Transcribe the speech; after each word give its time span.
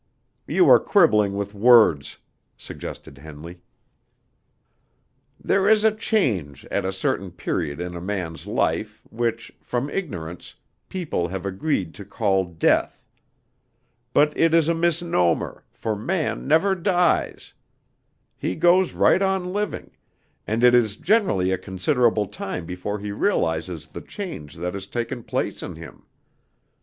"You 0.47 0.67
are 0.67 0.79
quibbling 0.79 1.35
with 1.35 1.53
words," 1.53 2.17
suggested 2.57 3.19
Henley. 3.19 3.61
"There 5.39 5.69
is 5.69 5.83
a 5.83 5.91
change 5.91 6.65
at 6.71 6.85
a 6.85 6.91
certain 6.91 7.29
period 7.29 7.79
in 7.79 7.93
a 7.93 8.01
man's 8.01 8.47
life, 8.47 9.03
which, 9.11 9.51
from 9.61 9.91
ignorance, 9.91 10.55
people 10.89 11.27
have 11.27 11.45
agreed 11.45 11.93
to 11.93 12.03
call 12.03 12.45
death. 12.45 13.05
But 14.11 14.35
it 14.35 14.55
is 14.55 14.67
a 14.67 14.73
misnomer, 14.73 15.65
for 15.71 15.95
man 15.95 16.47
never 16.47 16.73
dies. 16.73 17.53
He 18.35 18.55
goes 18.55 18.93
right 18.93 19.21
on 19.21 19.53
living; 19.53 19.91
and 20.47 20.63
it 20.63 20.73
is 20.73 20.95
generally 20.95 21.51
a 21.51 21.59
considerable 21.59 22.25
time 22.25 22.65
before 22.65 22.97
he 22.97 23.11
realizes 23.11 23.85
the 23.85 24.01
change 24.01 24.55
that 24.55 24.73
has 24.73 24.87
taken 24.87 25.21
place 25.21 25.61
in 25.61 25.75
him. 25.75 26.07